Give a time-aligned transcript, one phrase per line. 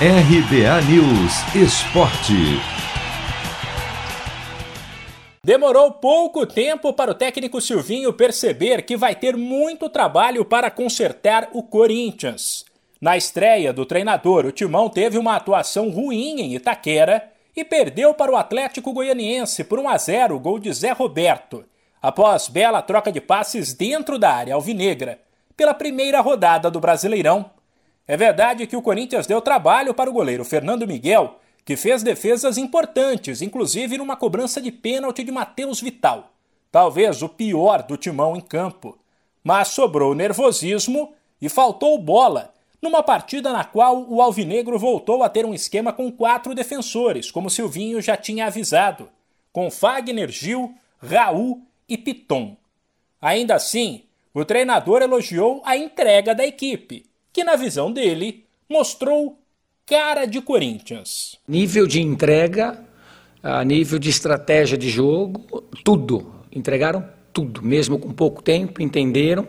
[0.00, 2.34] RBA News Esporte.
[5.42, 11.48] Demorou pouco tempo para o técnico Silvinho perceber que vai ter muito trabalho para consertar
[11.52, 12.64] o Corinthians.
[13.00, 18.32] Na estreia do treinador, o Timão teve uma atuação ruim em Itaquera e perdeu para
[18.32, 21.64] o Atlético Goianiense por 1 a 0 o gol de Zé Roberto,
[22.02, 25.20] após bela troca de passes dentro da área alvinegra,
[25.56, 27.48] pela primeira rodada do Brasileirão.
[28.06, 32.58] É verdade que o Corinthians deu trabalho para o goleiro Fernando Miguel, que fez defesas
[32.58, 36.30] importantes, inclusive numa cobrança de pênalti de Matheus Vital.
[36.70, 38.98] Talvez o pior do timão em campo.
[39.42, 45.46] Mas sobrou nervosismo e faltou bola, numa partida na qual o Alvinegro voltou a ter
[45.46, 49.08] um esquema com quatro defensores, como Silvinho já tinha avisado,
[49.50, 52.54] com Fagner Gil, Raul e Piton.
[53.22, 54.02] Ainda assim,
[54.34, 59.38] o treinador elogiou a entrega da equipe que, na visão dele, mostrou
[59.84, 61.36] cara de Corinthians.
[61.46, 62.82] Nível de entrega,
[63.66, 65.44] nível de estratégia de jogo,
[65.84, 66.32] tudo.
[66.50, 69.46] Entregaram tudo, mesmo com pouco tempo, entenderam.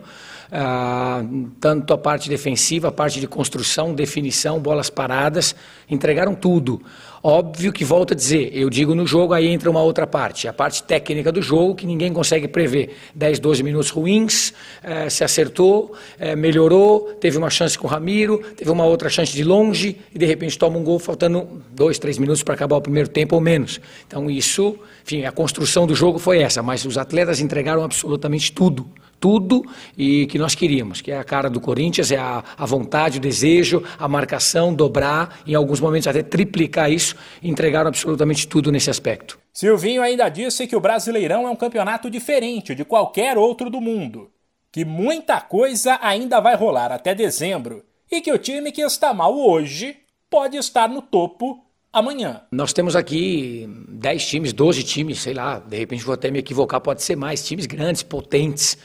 [0.50, 1.24] Ah,
[1.60, 5.56] tanto a parte defensiva, a parte de construção, definição, bolas paradas,
[5.88, 6.80] entregaram tudo.
[7.22, 10.52] Óbvio que volta a dizer, eu digo no jogo, aí entra uma outra parte, a
[10.52, 12.94] parte técnica do jogo que ninguém consegue prever.
[13.16, 18.38] 10, 12 minutos ruins, eh, se acertou, eh, melhorou, teve uma chance com o Ramiro,
[18.56, 22.18] teve uma outra chance de longe e de repente toma um gol faltando 2, 3
[22.18, 23.80] minutos para acabar o primeiro tempo ou menos.
[24.06, 28.90] Então isso, enfim, a construção do jogo foi essa, mas os atletas entregaram absolutamente tudo
[29.18, 29.64] tudo
[29.96, 33.20] e que nós queríamos, que é a cara do Corinthians, é a, a vontade, o
[33.20, 39.38] desejo, a marcação, dobrar, em alguns momentos até triplicar isso, entregaram absolutamente tudo nesse aspecto.
[39.52, 44.30] Silvinho ainda disse que o Brasileirão é um campeonato diferente de qualquer outro do mundo,
[44.70, 49.36] que muita coisa ainda vai rolar até dezembro e que o time que está mal
[49.36, 49.96] hoje
[50.28, 52.42] pode estar no topo amanhã.
[52.52, 56.80] Nós temos aqui 10 times, 12 times, sei lá, de repente vou até me equivocar,
[56.80, 58.78] pode ser mais, times grandes, potentes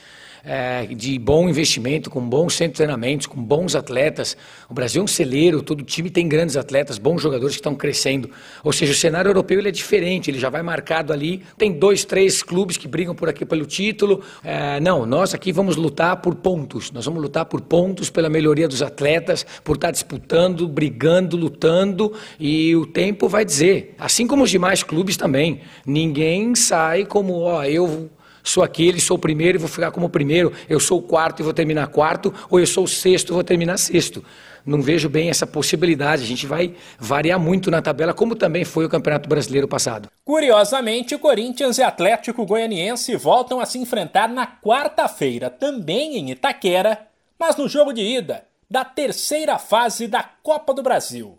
[0.44, 4.36] é, de bom investimento, com bons centros de treinamentos, com bons atletas.
[4.68, 8.30] O Brasil é um celeiro, todo time tem grandes atletas, bons jogadores que estão crescendo.
[8.64, 11.42] Ou seja, o cenário europeu ele é diferente, ele já vai marcado ali.
[11.56, 14.22] Tem dois, três clubes que brigam por aqui pelo título.
[14.42, 16.90] É, não, nós aqui vamos lutar por pontos.
[16.90, 22.12] Nós vamos lutar por pontos, pela melhoria dos atletas, por estar disputando, brigando, lutando.
[22.38, 23.94] E o tempo vai dizer.
[23.98, 25.60] Assim como os demais clubes também.
[25.86, 28.10] Ninguém sai como, ó, eu
[28.42, 31.42] sou aquele, sou o primeiro e vou ficar como primeiro, eu sou o quarto e
[31.42, 34.24] vou terminar quarto, ou eu sou o sexto e vou terminar sexto.
[34.64, 36.22] Não vejo bem essa possibilidade.
[36.22, 40.08] A gente vai variar muito na tabela, como também foi o Campeonato Brasileiro passado.
[40.24, 47.06] Curiosamente, Corinthians e Atlético Goianiense voltam a se enfrentar na quarta-feira, também em Itaquera,
[47.38, 51.38] mas no jogo de ida da terceira fase da Copa do Brasil.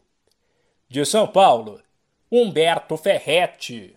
[0.90, 1.80] De São Paulo,
[2.32, 3.96] Humberto Ferretti.